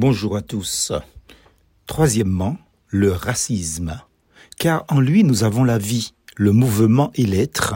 [0.00, 0.92] Bonjour à tous.
[1.88, 2.56] Troisièmement,
[2.86, 4.00] le racisme.
[4.56, 7.74] Car en lui nous avons la vie, le mouvement et l'être.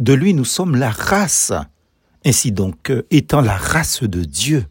[0.00, 1.52] De lui nous sommes la race.
[2.24, 4.64] Ainsi donc, étant la race de Dieu.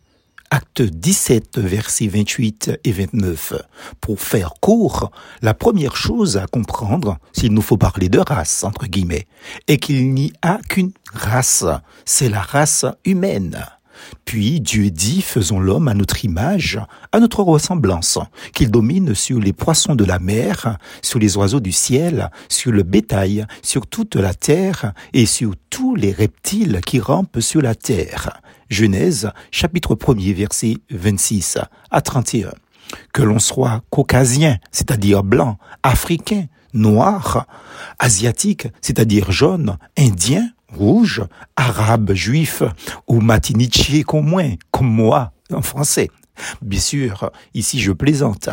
[0.49, 3.53] Acte 17, versets 28 et 29.
[4.01, 5.11] Pour faire court,
[5.43, 9.27] la première chose à comprendre, s'il nous faut parler de race, entre guillemets,
[9.67, 11.63] est qu'il n'y a qu'une race,
[12.05, 13.67] c'est la race humaine.
[14.25, 16.79] Puis Dieu dit, faisons l'homme à notre image,
[17.11, 18.19] à notre ressemblance,
[18.53, 22.83] qu'il domine sur les poissons de la mer, sur les oiseaux du ciel, sur le
[22.83, 28.41] bétail, sur toute la terre et sur tous les reptiles qui rampent sur la terre.
[28.69, 31.57] Genèse, chapitre 1er, verset 26
[31.89, 32.51] à 31.
[33.13, 37.47] Que l'on soit caucasien, c'est-à-dire blanc, africain, noir,
[37.99, 41.23] asiatique, c'est-à-dire jaune, indien rouge,
[41.55, 42.63] arabe, juif
[43.07, 46.09] ou matinichi comme moi, comme moi, en français.
[46.61, 48.49] Bien sûr, ici je plaisante,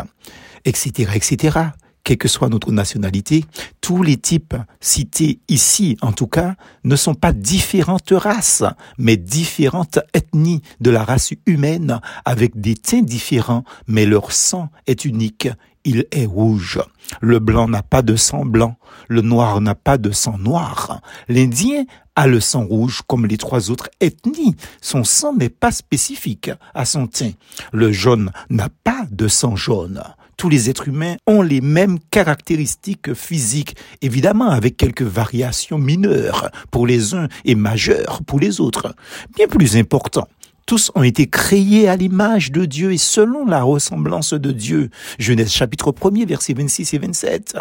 [0.64, 1.58] etc., etc.
[2.04, 3.44] Quelle que soit notre nationalité,
[3.82, 8.64] tous les types cités ici, en tout cas, ne sont pas différentes races,
[8.96, 15.04] mais différentes ethnies de la race humaine avec des teints différents, mais leur sang est
[15.04, 15.48] unique
[15.88, 16.80] il est rouge.
[17.22, 18.76] Le blanc n'a pas de sang blanc.
[19.08, 21.00] Le noir n'a pas de sang noir.
[21.28, 24.54] L'Indien a le sang rouge comme les trois autres ethnies.
[24.82, 27.32] Son sang n'est pas spécifique à son teint.
[27.72, 30.02] Le jaune n'a pas de sang jaune.
[30.36, 36.86] Tous les êtres humains ont les mêmes caractéristiques physiques, évidemment avec quelques variations mineures pour
[36.86, 38.94] les uns et majeures pour les autres.
[39.34, 40.28] Bien plus important,
[40.68, 44.90] tous ont été créés à l'image de Dieu et selon la ressemblance de Dieu.
[45.18, 47.56] Genèse chapitre 1er, versets 26 et 27.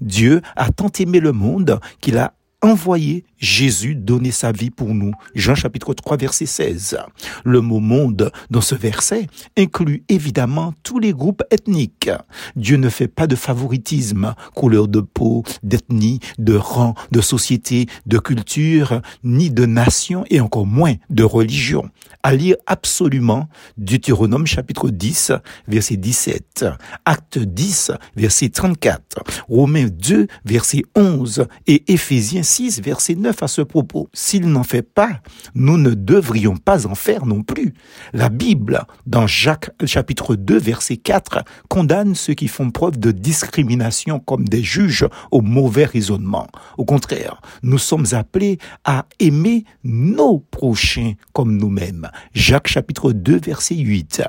[0.00, 5.12] Dieu a tant aimé le monde qu'il a envoyé Jésus donner sa vie pour nous.
[5.34, 6.98] Jean chapitre 3 verset 16.
[7.44, 9.26] Le mot monde dans ce verset
[9.58, 12.10] inclut évidemment tous les groupes ethniques.
[12.54, 18.18] Dieu ne fait pas de favoritisme, couleur de peau, d'ethnie, de rang, de société, de
[18.18, 21.90] culture, ni de nation et encore moins de religion.
[22.22, 25.32] À lire absolument Deutéronome chapitre 10
[25.66, 26.66] verset 17,
[27.04, 29.02] Acte 10 verset 34,
[29.48, 34.10] Romains 2 verset 11 et Éphésiens 6 verset 9 à ce propos.
[34.12, 35.22] S'il n'en fait pas,
[35.54, 37.72] nous ne devrions pas en faire non plus.
[38.12, 44.20] La Bible, dans Jacques chapitre 2 verset 4, condamne ceux qui font preuve de discrimination
[44.20, 46.46] comme des juges au mauvais raisonnement.
[46.76, 52.10] Au contraire, nous sommes appelés à aimer nos prochains comme nous-mêmes.
[52.34, 54.24] Jacques chapitre 2 verset 8.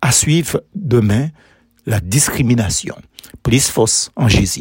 [0.00, 1.28] À suivre demain,
[1.86, 2.96] la discrimination.
[3.44, 4.58] Plus fausse en Jésus.